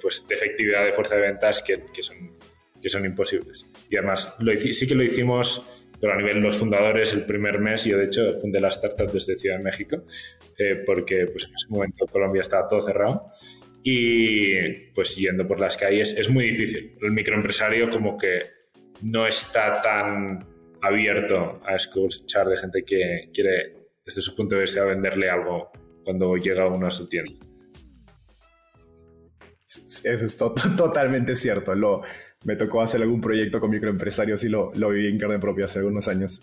[0.00, 2.36] pues, de efectividad de fuerza de ventas que, son,
[2.80, 3.66] que son imposibles.
[3.90, 4.36] Y además,
[4.72, 5.66] sí que lo hicimos
[6.00, 9.10] pero a nivel de los fundadores, el primer mes, yo de hecho fundé la startup
[9.10, 10.04] desde Ciudad de México,
[10.58, 13.30] eh, porque pues, en ese momento Colombia estaba todo cerrado
[13.82, 16.98] y pues yendo por las calles es muy difícil.
[17.00, 18.40] El microempresario como que
[19.02, 20.44] no está tan
[20.82, 25.70] abierto a escuchar de gente que quiere, desde su punto de vista, venderle algo
[26.04, 27.34] cuando llega uno a su tienda.
[29.66, 30.36] Eso es
[30.76, 31.74] totalmente cierto.
[31.74, 32.02] Lo,
[32.46, 35.80] me tocó hacer algún proyecto con microempresarios y lo, lo viví en carne propia hace
[35.80, 36.42] algunos años.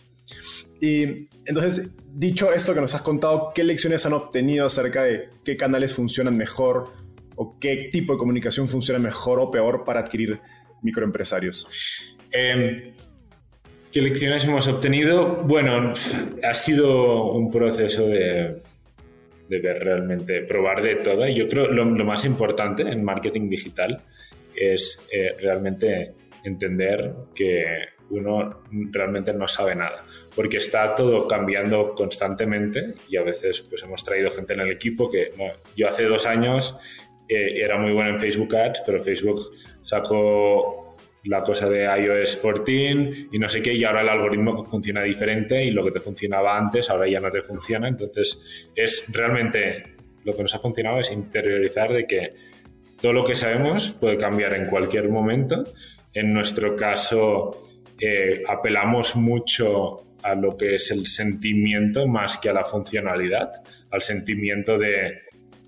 [0.82, 5.56] Y entonces, dicho esto que nos has contado, ¿qué lecciones han obtenido acerca de qué
[5.56, 6.92] canales funcionan mejor
[7.38, 10.42] o qué tipo de comunicación funciona mejor o peor para adquirir
[10.82, 12.18] microempresarios?
[12.34, 12.94] Eh,
[13.90, 15.42] ¿Qué lecciones hemos obtenido?
[15.44, 15.94] Bueno,
[16.44, 18.62] ha sido un proceso de,
[19.48, 21.26] de ver realmente, probar de todo.
[21.30, 24.04] Yo creo lo, lo más importante en marketing digital
[24.72, 27.66] es eh, realmente entender que
[28.10, 34.04] uno realmente no sabe nada, porque está todo cambiando constantemente y a veces pues hemos
[34.04, 35.32] traído gente en el equipo que
[35.76, 36.78] yo hace dos años
[37.28, 39.40] eh, era muy bueno en Facebook Ads, pero Facebook
[39.82, 40.96] sacó
[41.26, 45.64] la cosa de iOS 14 y no sé qué, y ahora el algoritmo funciona diferente
[45.64, 47.88] y lo que te funcionaba antes ahora ya no te funciona.
[47.88, 49.84] Entonces, es realmente
[50.26, 52.34] lo que nos ha funcionado es interiorizar de que
[53.02, 55.64] todo lo que sabemos puede cambiar en cualquier momento.
[56.14, 57.68] En nuestro caso,
[58.00, 63.52] eh, apelamos mucho a lo que es el sentimiento más que a la funcionalidad,
[63.92, 65.24] al sentimiento de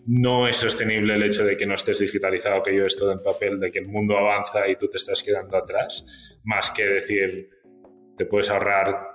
[0.07, 3.59] no es sostenible el hecho de que no estés digitalizado, que yo todo en papel,
[3.59, 6.05] de que el mundo avanza y tú te estás quedando atrás,
[6.43, 7.49] más que decir,
[8.15, 9.14] te puedes ahorrar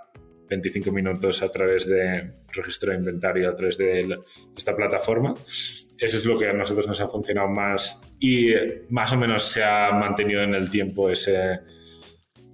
[0.51, 4.19] 25 minutos a través de registro de inventario, a través de
[4.57, 5.33] esta plataforma.
[5.47, 8.53] Eso es lo que a nosotros nos ha funcionado más y
[8.89, 11.61] más o menos se ha mantenido en el tiempo ese...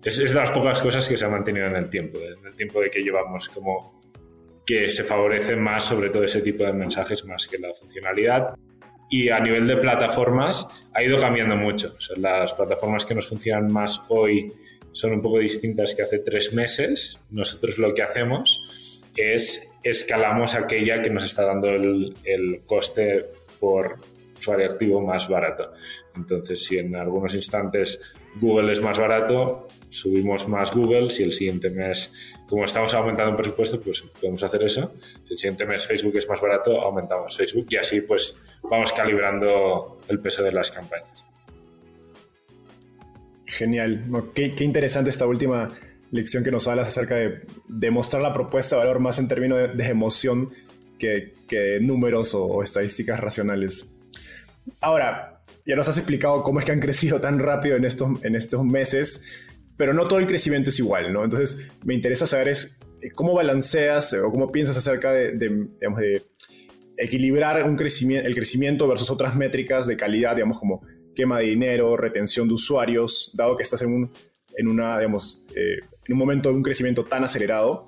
[0.04, 2.54] Es, es de las pocas cosas que se ha mantenido en el tiempo, en el
[2.54, 3.96] tiempo de que llevamos como
[4.66, 8.54] que se favorece más sobre todo ese tipo de mensajes más que la funcionalidad.
[9.08, 11.94] Y a nivel de plataformas ha ido cambiando mucho.
[12.16, 14.52] las plataformas que nos funcionan más hoy
[14.96, 17.18] son un poco distintas que hace tres meses.
[17.30, 18.66] Nosotros lo que hacemos
[19.14, 23.26] es escalamos aquella que nos está dando el, el coste
[23.60, 23.96] por
[24.38, 25.70] usuario activo más barato.
[26.16, 28.00] Entonces, si en algunos instantes
[28.40, 31.10] Google es más barato, subimos más Google.
[31.10, 32.10] Si el siguiente mes,
[32.48, 34.94] como estamos aumentando el presupuesto, pues podemos hacer eso.
[35.26, 39.98] Si el siguiente mes Facebook es más barato, aumentamos Facebook y así pues vamos calibrando
[40.08, 41.25] el peso de las campañas.
[43.46, 44.04] Genial.
[44.34, 45.72] qué, interesante esta última
[46.10, 49.86] lección que nos hablas acerca de demostrar la propuesta de valor más en términos de,
[49.86, 50.50] emoción
[50.98, 51.34] que,
[51.80, 53.96] números o estadísticas racionales.
[54.80, 58.34] Ahora, ya nos has explicado cómo es que han crecido tan rápido en estos, en
[58.34, 59.26] estos meses,
[59.76, 61.24] pero no todo el crecimiento es igual, ¿no?
[61.24, 66.22] Entonces, me interesa saber es eh, cómo balanceas o cómo piensas acerca de, digamos, de
[66.98, 70.82] equilibrar un crecimiento, el crecimiento versus otras métricas de calidad, digamos, como
[71.16, 74.12] quema de dinero, retención de usuarios, dado que estás en un,
[74.56, 77.86] en una, digamos, eh, en un momento de un crecimiento tan acelerado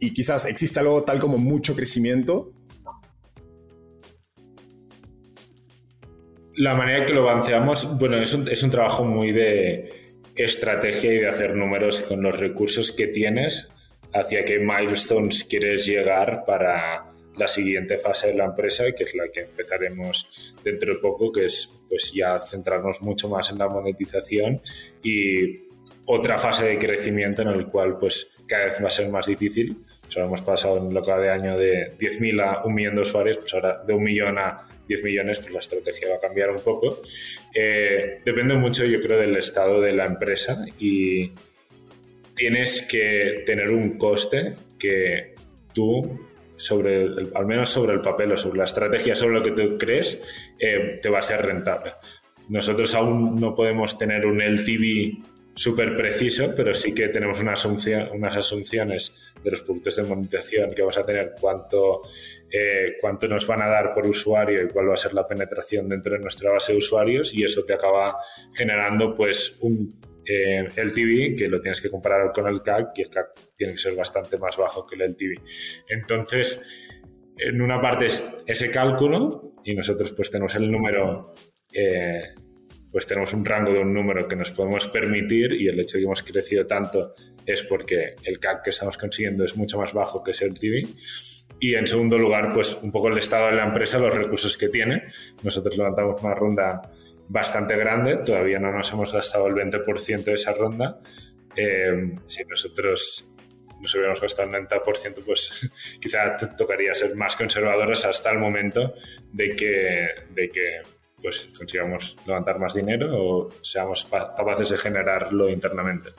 [0.00, 2.52] y quizás exista algo tal como mucho crecimiento,
[6.56, 11.18] la manera que lo balanceamos, bueno, es un, es un trabajo muy de estrategia y
[11.18, 13.68] de hacer números con los recursos que tienes
[14.12, 17.09] hacia qué milestones quieres llegar para
[17.40, 21.46] la siguiente fase de la empresa, que es la que empezaremos dentro de poco, que
[21.46, 24.60] es pues ya centrarnos mucho más en la monetización
[25.02, 25.62] y
[26.04, 29.76] otra fase de crecimiento en el cual pues cada vez va a ser más difícil.
[30.06, 33.02] O sea, hemos pasado en lo que de año de 10.000 a un millón de
[33.02, 36.50] usuarios, pues ahora de un millón a 10 millones, pues la estrategia va a cambiar
[36.50, 37.00] un poco.
[37.54, 41.32] Eh, depende mucho, yo creo, del estado de la empresa y
[42.34, 45.36] tienes que tener un coste que
[45.72, 46.29] tú,
[46.60, 50.22] sobre al menos sobre el papel o sobre la estrategia, sobre lo que tú crees,
[50.58, 51.94] eh, te va a ser rentable.
[52.48, 55.22] Nosotros aún no podemos tener un LTV
[55.54, 60.72] súper preciso, pero sí que tenemos una asunción, unas asunciones de los puntos de monetización
[60.72, 62.02] que vamos a tener, cuánto,
[62.50, 65.88] eh, cuánto nos van a dar por usuario y cuál va a ser la penetración
[65.88, 68.16] dentro de nuestra base de usuarios y eso te acaba
[68.52, 73.10] generando pues un eh, LTV que lo tienes que comparar con el CAC y el
[73.10, 75.40] CAC tiene que ser bastante más bajo que el LTV.
[75.88, 76.62] Entonces,
[77.36, 81.34] en una parte es ese cálculo y nosotros pues tenemos el número
[81.72, 82.34] eh,
[82.92, 86.02] pues tenemos un rango de un número que nos podemos permitir y el hecho de
[86.02, 87.14] que hemos crecido tanto
[87.46, 90.88] es porque el CAC que estamos consiguiendo es mucho más bajo que ese LTV.
[91.60, 94.68] Y en segundo lugar, pues un poco el estado de la empresa, los recursos que
[94.68, 95.04] tiene.
[95.42, 96.82] Nosotros levantamos una ronda
[97.30, 101.00] bastante grande, todavía no nos hemos gastado el 20% de esa ronda.
[101.54, 103.32] Eh, si nosotros
[103.80, 108.94] nos hubiéramos gastado el 90%, pues quizá tocaría ser más conservadores hasta el momento
[109.32, 110.80] de que, de que
[111.22, 116.10] pues, consigamos levantar más dinero o seamos capaces de generarlo internamente.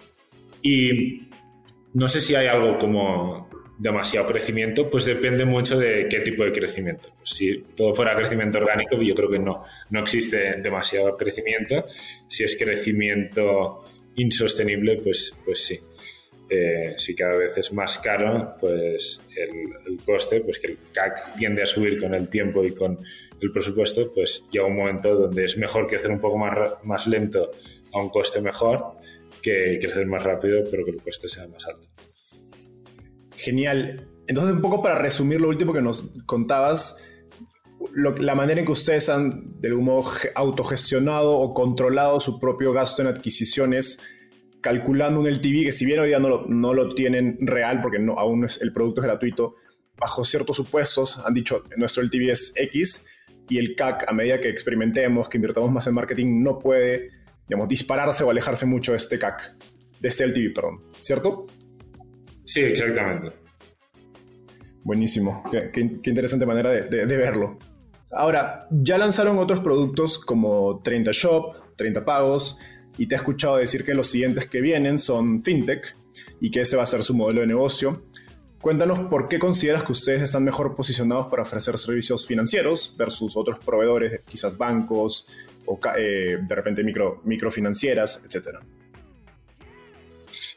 [0.62, 1.30] Y
[1.94, 3.50] no sé si hay algo como
[3.82, 7.12] demasiado crecimiento, pues depende mucho de qué tipo de crecimiento.
[7.18, 11.86] Pues si todo fuera crecimiento orgánico, yo creo que no, no existe demasiado crecimiento.
[12.28, 13.84] Si es crecimiento
[14.16, 15.80] insostenible, pues, pues sí.
[16.48, 21.64] Eh, si cada vez es más caro, pues el, coste, pues que el CAC tiende
[21.64, 23.00] a subir con el tiempo y con
[23.40, 27.50] el presupuesto, pues llega un momento donde es mejor crecer un poco más, más lento
[27.94, 28.98] a un coste mejor
[29.42, 31.88] que crecer más rápido, pero que el coste sea más alto.
[33.44, 34.08] Genial.
[34.28, 37.04] Entonces, un poco para resumir lo último que nos contabas,
[37.94, 43.02] la manera en que ustedes han de algún modo autogestionado o controlado su propio gasto
[43.02, 44.04] en adquisiciones,
[44.62, 47.98] calculando un LTV que si bien hoy día no lo, no lo tienen real porque
[47.98, 49.56] no, aún es, el producto es gratuito,
[49.98, 53.08] bajo ciertos supuestos han dicho nuestro LTV es X
[53.50, 57.10] y el CAC a medida que experimentemos, que invirtamos más en marketing, no puede
[57.48, 59.56] digamos, dispararse o alejarse mucho de este CAC,
[60.00, 61.48] de este LTV, perdón, ¿cierto?
[62.52, 63.32] Sí, exactamente.
[64.84, 67.58] Buenísimo, qué, interesante manera de, verlo.
[68.12, 72.58] Ahora, ya lanzaron otros productos como 30 Shop, 30 Pagos,
[72.98, 75.96] y te he escuchado decir que los siguientes que vienen son FinTech
[76.42, 78.04] y que ese va a ser su modelo de negocio.
[78.60, 83.64] Cuéntanos por qué consideras que ustedes están mejor posicionados para ofrecer servicios financieros versus otros
[83.64, 85.26] proveedores, quizás bancos
[85.68, 88.60] o eh, de repente micro, microfinancieras, etcétera.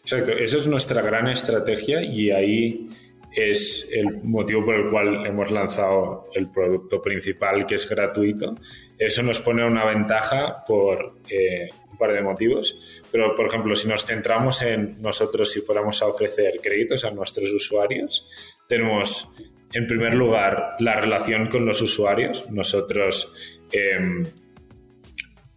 [0.04, 2.90] Exacto, esa es nuestra gran estrategia y ahí
[3.32, 8.54] es el motivo por el cual hemos lanzado el producto principal que es gratuito.
[8.98, 13.88] Eso nos pone una ventaja por eh, un par de motivos, pero por ejemplo, si
[13.88, 18.28] nos centramos en nosotros, si fuéramos a ofrecer créditos a nuestros usuarios,
[18.68, 19.34] tenemos
[19.72, 22.48] en primer lugar la relación con los usuarios.
[22.50, 23.60] Nosotros...
[23.72, 24.22] Eh,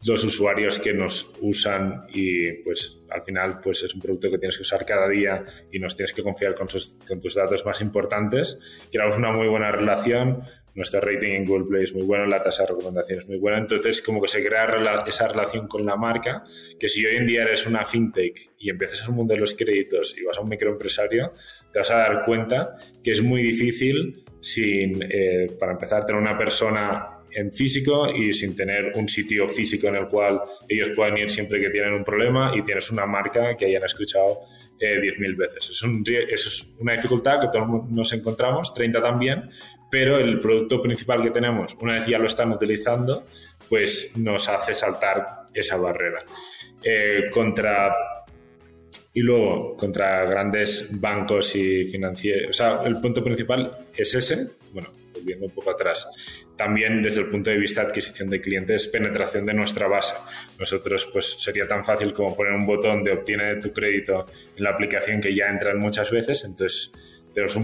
[0.07, 4.55] los usuarios que nos usan y pues al final pues es un producto que tienes
[4.55, 8.59] que usar cada día y nos tienes que confiar con, tus datos más importantes.
[8.91, 10.43] Creamos una muy buena relación,
[10.77, 13.57] nuestro rating en Google Play es muy bueno, la tasa de recomendación es muy buena,
[13.57, 16.43] entonces como que se crea esa relación con la marca,
[16.79, 20.15] que si hoy en día eres una fintech y empiezas el mundo de los créditos
[20.19, 21.33] y vas a un microempresario,
[21.73, 26.37] te vas a dar cuenta que es muy difícil sin, eh, para empezar, tener una
[26.37, 31.29] persona en físico y sin tener un sitio físico en el cual ellos puedan ir
[31.29, 34.39] siempre que tienen un problema y tienes una marca que hayan escuchado
[34.79, 35.69] eh, 10.000 veces.
[35.69, 39.51] Es, un, es una dificultad que todos nos encontramos, 30 también,
[39.91, 43.27] pero el producto principal que tenemos, una vez ya lo están utilizando,
[43.69, 46.25] pues nos hace saltar esa barrera.
[46.83, 47.93] Eh, contra
[49.13, 54.89] y luego, contra grandes bancos y financieros, o sea, el punto principal es ese, bueno,
[55.13, 56.07] volviendo un poco atrás.
[56.57, 60.15] También desde el punto de vista de adquisición de clientes, penetración de nuestra base.
[60.59, 64.71] Nosotros, pues sería tan fácil como poner un botón de obtiene tu crédito en la
[64.71, 66.43] aplicación que ya entran muchas veces.
[66.43, 66.91] Entonces,
[67.33, 67.57] tenemos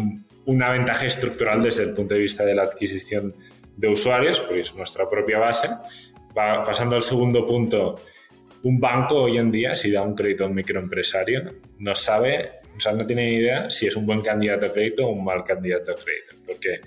[0.45, 3.33] una ventaja estructural desde el punto de vista de la adquisición
[3.75, 5.69] de usuarios, porque es nuestra propia base.
[6.37, 7.95] Va, pasando al segundo punto,
[8.63, 11.43] un banco hoy en día, si da un crédito a un microempresario,
[11.79, 15.05] no sabe, o sea, no tiene ni idea si es un buen candidato a crédito
[15.05, 16.79] o un mal candidato a crédito, porque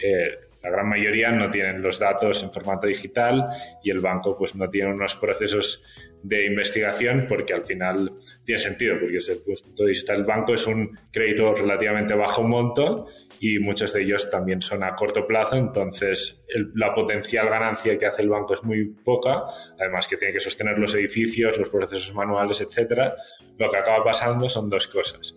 [0.00, 0.30] eh,
[0.62, 3.48] la gran mayoría no tienen los datos en formato digital
[3.82, 5.86] y el banco pues no tiene unos procesos
[6.22, 8.10] de investigación porque al final
[8.44, 12.42] tiene sentido, porque desde el punto de vista del banco es un crédito relativamente bajo
[12.42, 13.06] monto
[13.42, 16.44] y muchos de ellos también son a corto plazo, entonces
[16.74, 19.44] la potencial ganancia que hace el banco es muy poca,
[19.78, 23.14] además que tiene que sostener los edificios, los procesos manuales, etcétera.
[23.56, 25.36] Lo que acaba pasando son dos cosas.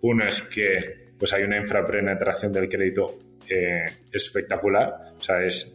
[0.00, 5.72] Uno es que pues hay una infrapenetración del crédito eh, espectacular, o sea, es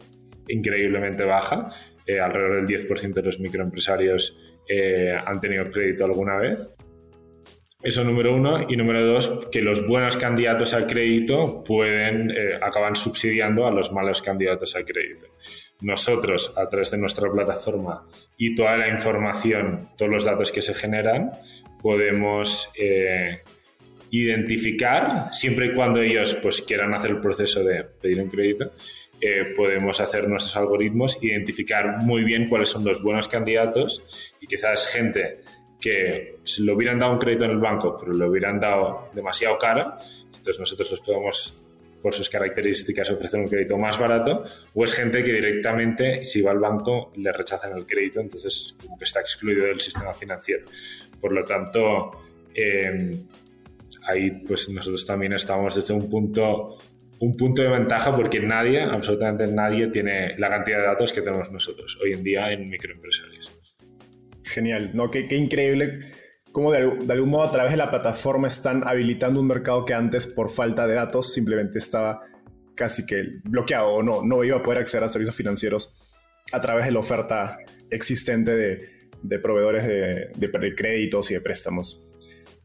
[0.48, 1.70] increíblemente baja.
[2.06, 6.70] Eh, alrededor del 10% de los microempresarios eh, han tenido crédito alguna vez.
[7.82, 8.66] Eso número uno.
[8.68, 12.30] Y número dos, que los buenos candidatos al crédito pueden,
[12.60, 15.26] acaban subsidiando a los malos candidatos al crédito.
[15.80, 18.06] Nosotros, a través de nuestra plataforma
[18.36, 21.30] y toda la información, todos los datos que se generan,
[21.80, 22.70] podemos
[24.10, 28.72] identificar, siempre y cuando ellos pues, quieran hacer el proceso de pedir un crédito,
[29.20, 34.02] eh, podemos hacer nuestros algoritmos, identificar muy bien cuáles son los buenos candidatos
[34.40, 35.40] y quizás gente
[35.78, 39.58] que si lo hubieran dado un crédito en el banco, pero lo hubieran dado demasiado
[39.58, 39.94] caro,
[40.26, 41.70] entonces nosotros les podemos,
[42.02, 44.44] por sus características, ofrecer un crédito más barato,
[44.74, 48.98] o es gente que directamente, si va al banco, le rechazan el crédito, entonces como
[48.98, 50.64] que está excluido del sistema financiero.
[51.20, 52.10] Por lo tanto,
[52.54, 53.18] eh,
[54.10, 56.78] ahí pues nosotros también estamos desde un punto,
[57.20, 61.50] un punto de ventaja porque nadie, absolutamente nadie, tiene la cantidad de datos que tenemos
[61.50, 63.56] nosotros hoy en día en microempresarios.
[64.44, 65.10] Genial, ¿no?
[65.10, 66.12] Qué, qué increíble
[66.52, 69.94] cómo de, de, algún modo a través de la plataforma están habilitando un mercado que
[69.94, 72.22] antes por falta de datos simplemente estaba
[72.74, 75.94] casi que bloqueado o no, no iba a poder acceder a servicios financieros
[76.52, 77.58] a través de la oferta
[77.90, 78.88] existente de,
[79.22, 82.09] de proveedores de, de, créditos y de préstamos.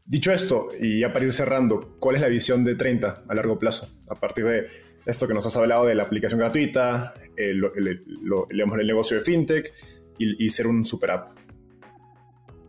[0.06, 3.58] Dicho esto, y ya para ir cerrando, ¿cuál es la visión de 30 a largo
[3.58, 3.88] plazo?
[4.08, 4.66] A partir de
[5.04, 8.00] esto que nos has hablado de la aplicación gratuita, el, el, el,
[8.50, 9.72] el negocio de fintech
[10.18, 11.32] y, y, ser un super app.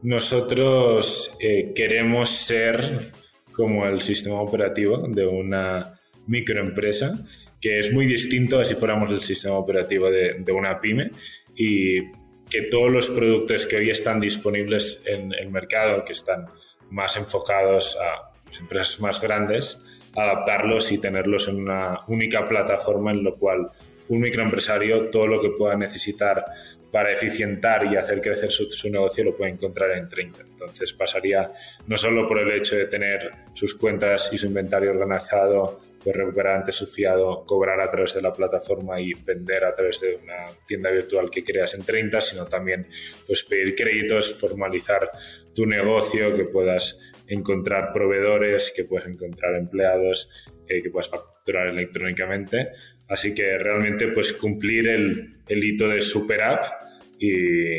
[0.02, 3.12] Nosotros eh, queremos ser
[3.52, 7.20] como el sistema operativo de una microempresa,
[7.62, 11.12] que es muy distinto a si fuéramos el sistema operativo de, de una pyme
[11.56, 12.02] y
[12.50, 16.46] que todos los productos que hoy están disponibles en el mercado, que están
[16.90, 19.80] más enfocados a empresas más grandes,
[20.16, 23.70] adaptarlos y tenerlos en una única plataforma en lo cual
[24.10, 26.44] un microempresario todo lo que pueda necesitar
[26.92, 30.42] para eficientar y hacer crecer su, negocio lo puede encontrar en 30.
[30.42, 31.52] Entonces pasaría
[31.86, 36.58] no solo por el hecho de tener sus cuentas y su inventario organizado pues recuperar
[36.58, 40.46] antes su fiado, cobrar a través de la plataforma y vender a través de una
[40.66, 42.88] tienda virtual que creas en 30, sino también
[43.26, 45.12] pues pedir créditos, formalizar
[45.58, 50.30] tu negocio, que puedas encontrar proveedores, que puedas encontrar empleados,
[50.70, 52.68] eh, que puedas facturar electrónicamente.
[53.10, 56.64] Así que realmente pues cumplir el, el hito de super app
[57.18, 57.78] y,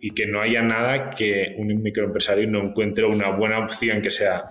[0.00, 4.44] y que no haya nada que un microempresario no encuentre una buena opción que sea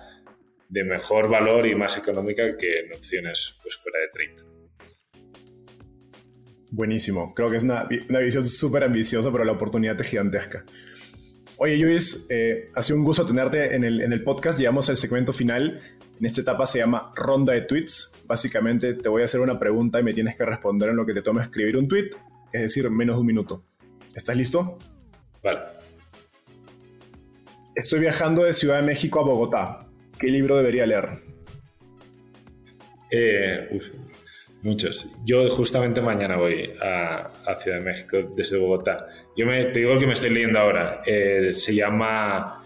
[0.68, 4.44] de mejor valor y más económica que en opciones pues, fuera de 30.
[6.70, 7.34] Buenísimo.
[7.34, 10.64] Creo que es una, una visión súper ambiciosa, pero la oportunidad es gigantesca.
[11.62, 14.58] Oye, Luis, eh, ha sido un gusto tenerte en el, en el podcast.
[14.58, 15.78] Llegamos al segmento final.
[16.18, 18.14] En esta etapa se llama ronda de tweets.
[18.24, 21.12] Básicamente te voy a hacer una pregunta y me tienes que responder en lo que
[21.12, 22.12] te toma escribir un tweet,
[22.50, 23.62] es decir, menos de un minuto.
[24.14, 24.78] ¿Estás listo?
[25.42, 25.60] Vale.
[27.74, 29.86] Estoy viajando de Ciudad de México a Bogotá.
[30.18, 31.10] ¿Qué libro debería leer?
[33.10, 33.84] Eh, uf,
[34.62, 35.06] muchos.
[35.26, 39.06] Yo justamente mañana voy a, a, Ciudad de México desde Bogotá.
[39.36, 41.02] Yo me, te digo el que me estoy leyendo ahora.
[41.06, 42.64] Eh, se llama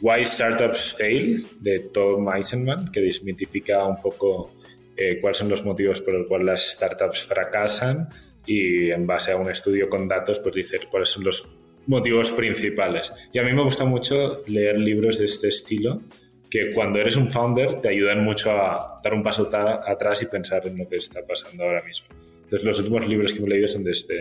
[0.00, 4.52] Why Startups Fail de Tom Eisenman, que desmitifica un poco
[4.96, 8.08] eh, cuáles son los motivos por los cuales las startups fracasan
[8.46, 11.48] y en base a un estudio con datos, pues dice cuáles son los
[11.86, 13.12] motivos principales.
[13.32, 16.02] Y a mí me gusta mucho leer libros de este estilo
[16.50, 20.66] que cuando eres un founder te ayudan mucho a dar un paso atrás y pensar
[20.66, 22.08] en lo que está pasando ahora mismo.
[22.44, 24.14] Entonces los últimos libros que me he leído son de este,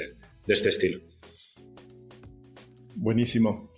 [0.47, 0.99] de este estilo.
[3.03, 3.69] Buenísimo.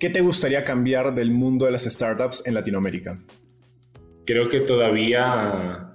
[0.00, 3.22] ¿Qué te gustaría cambiar del mundo de las startups en Latinoamérica?
[4.26, 5.92] Creo que todavía,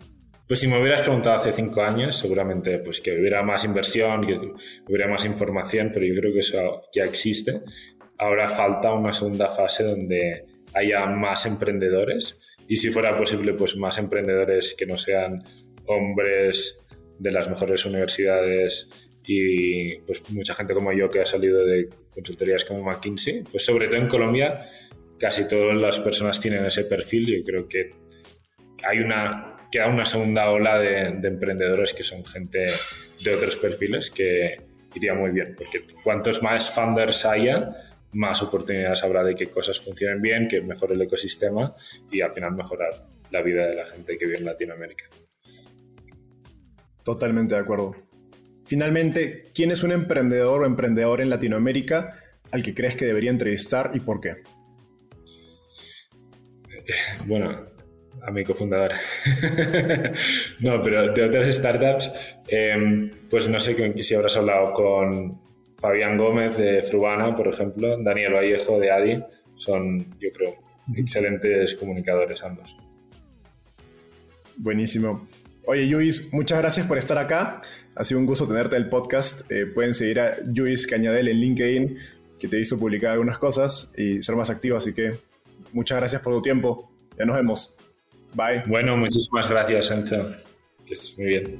[0.47, 4.35] pues si me hubieras preguntado hace cinco años, seguramente pues que hubiera más inversión, que
[4.87, 7.63] hubiera más información, pero yo creo que eso ya existe.
[8.17, 13.97] Ahora falta una segunda fase donde haya más emprendedores y si fuera posible, pues más
[13.97, 15.43] emprendedores que no sean
[15.85, 16.87] hombres
[17.19, 18.89] de las mejores universidades
[19.27, 23.87] y pues mucha gente como yo que ha salido de consultorías como McKinsey, pues sobre
[23.87, 24.69] todo en Colombia
[25.19, 27.91] casi todas las personas tienen ese perfil yo creo que
[28.83, 32.67] hay una queda una segunda ola de, de emprendedores que son gente
[33.23, 34.57] de otros perfiles que
[34.97, 37.75] iría muy bien, porque cuantos más founders haya,
[38.13, 41.75] más oportunidades habrá de que cosas funcionen bien, que mejore el ecosistema
[42.11, 45.05] y al final mejorar la vida de la gente que vive en Latinoamérica.
[47.03, 48.06] Totalmente de acuerdo.
[48.67, 52.11] Finalmente, ¿quién es un emprendedor o emprendedor en Latinoamérica
[52.51, 54.35] al que crees que debería entrevistar y por qué?
[57.25, 57.65] Bueno,
[58.21, 58.91] a mi cofundador.
[60.59, 62.11] no, pero de otras startups,
[62.49, 65.41] eh, pues no sé si habrás hablado con
[65.77, 69.23] Fabián Gómez de Frubana, por ejemplo, Daniel Vallejo de Adi,
[69.55, 70.55] son, yo creo,
[70.93, 72.75] excelentes comunicadores ambos.
[74.57, 75.25] Buenísimo.
[75.69, 77.59] Oye, Luis, muchas gracias por estar acá.
[77.93, 79.51] Ha sido un gusto tenerte en el podcast.
[79.51, 81.97] Eh, pueden seguir a Luis Cañadel en LinkedIn,
[82.39, 84.77] que te hizo publicar algunas cosas y ser más activo.
[84.77, 85.19] Así que
[85.73, 86.89] muchas gracias por tu tiempo.
[87.19, 87.77] Ya nos vemos.
[88.33, 88.63] Bye.
[88.65, 90.31] Bueno, muchísimas gracias, Enzo.
[90.85, 91.59] Que estés muy bien.